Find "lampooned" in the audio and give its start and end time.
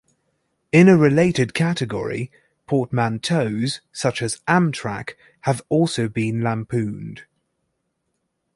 6.41-7.25